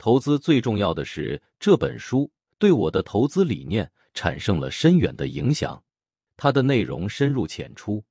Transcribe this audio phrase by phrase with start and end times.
[0.00, 5.84] 投资最重要的是这本书对我的投资理念产生了深远的影响。
[6.38, 8.02] 它的内容深入浅出，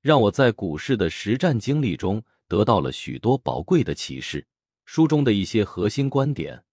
[0.00, 4.46] 让我在股市的实战经历中得到了许多宝贵的启示。
[4.86, 6.64] 书中的一些核心观点，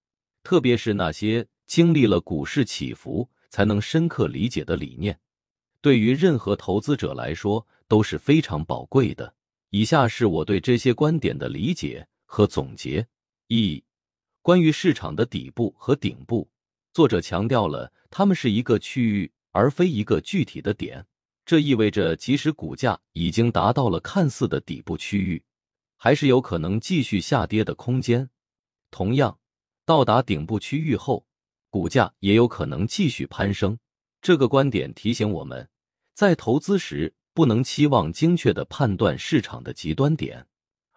[0.41, 5.19] 特别是那些经历了股市起伏才能深刻理解的理念，
[5.81, 9.33] 对于任何投资者来说都是非常宝贵的。
[9.71, 13.05] 以下是我对这些观点的理解和总结：
[13.47, 13.83] 一、
[14.43, 16.49] 关于市场的底部和顶部，
[16.93, 21.05] 作者强调了它们是一个区域，而非一个具体的点。
[21.45, 25.43] 这意味着，即使股价已经达到了看似的底部区域。
[25.95, 28.31] 还是有可能继续下跌的空间。
[28.89, 29.37] 同样，
[29.85, 31.27] 到达顶部区域后，
[31.69, 33.77] 股价也有可能继续攀升。
[34.19, 35.69] 这个观点提醒我们，
[36.15, 40.47] 在投资时不能期望精确的判断市场的极端点，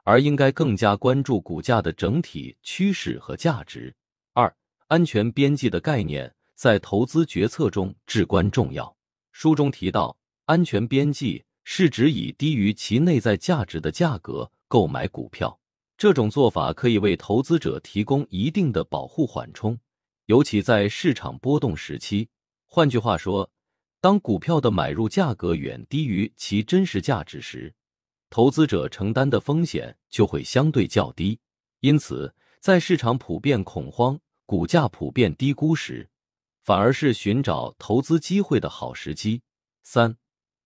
[0.04, 3.92] 而应该更加关注股价的整体趋势和价值。
[4.32, 4.54] 二、
[4.86, 8.96] 安全边际的概念在投资决策中至关重要。
[9.32, 14.50] 书中提到，安全边际是指以低于其内在价值的价格。
[14.66, 15.60] 购买股票
[15.96, 19.78] 这种做法可以为投资者提供一定的保护缓冲，
[20.26, 22.28] 尤其在市场波动时期。
[22.66, 23.48] 换句话说，
[24.00, 27.72] 当股票的买入价格远低于其真实价值时，
[28.34, 31.38] 投资者承担的风险就会相对较低。
[31.78, 36.10] 因此，在市场普遍恐慌、股价普遍低估时，
[36.64, 39.42] 反而是寻找投资机会的好时机。
[39.84, 40.16] 三，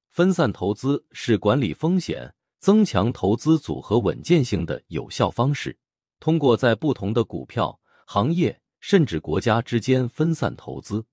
[0.08, 2.32] 分散投资是管理风险。
[2.58, 5.78] 增强投资组合稳健性的有效方式，
[6.18, 11.04] 通过在不同的股票、行业甚至国家之间分散投资，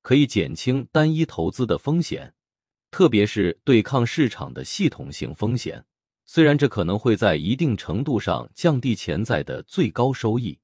[0.00, 2.34] 可以减轻单一投资的风险，
[2.90, 5.84] 特别是对抗市场的系统性风险。
[6.30, 10.58] 虽然这可能会在一定程度上降低潜在的最高收益，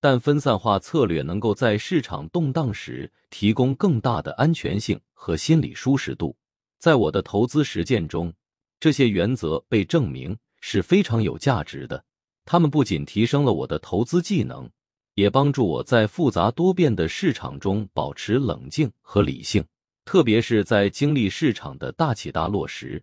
[0.00, 6.36] 但分散化策略能够在市场动荡时提供更大的安全性和心理舒适度。
[6.80, 8.34] 在我的投资实践中。
[8.80, 12.04] 这些原则被证明是非常有价值的。
[12.44, 14.68] 他们不仅提升了我的投资技能，
[15.14, 19.64] 也帮助我在复杂多变的市场中保持冷静和理性，
[20.04, 23.02] 特别是在经历市场的大起大落时。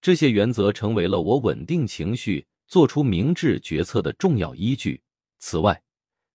[0.00, 5.02] 这些原则成为了我稳定情绪、做出明智决策的重要依据。
[5.38, 5.82] 此外，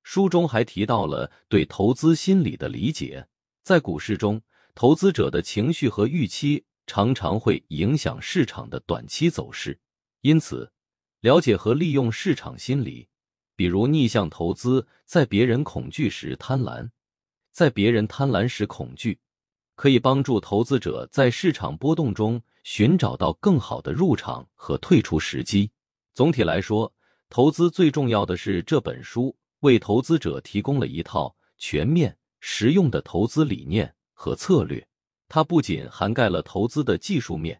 [0.04, 3.28] 书中还提到了对投资心理的理解。
[3.64, 4.42] 在股市中，
[4.76, 6.66] 投资者的情绪和预期。
[6.86, 9.80] 常常会影响市场的短期走势，
[10.20, 10.70] 因此，
[11.22, 13.08] 了解和利用市场心理，
[13.56, 16.90] 比如逆向投资，在别人恐惧时贪婪，
[17.54, 19.18] 在别人贪婪时恐惧，
[19.76, 25.70] 可以帮助投资者在市场波动中寻找到更好的入场和退出时机。
[26.14, 26.92] 总体来说，
[27.30, 34.86] 投资最重要的是这本书为投资者提供了一套全面、实用的投资理念和策略。
[35.28, 37.60] 它不仅涵盖了投资的技术面，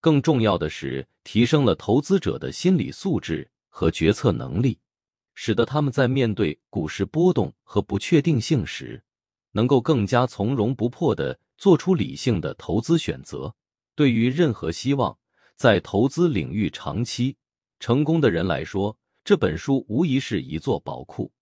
[0.00, 4.78] 更重要的是提升了投资者的心理素质和决策能力，
[5.34, 9.02] 使得他们在面对股市波动和不确定性时，
[9.52, 13.54] 能够更加从容不迫的做出理性的投资选择。
[13.96, 15.18] 对于任何希望
[15.56, 17.36] 在投资领域长期
[17.80, 21.32] 成功的人来说，这本书无疑是一座宝库。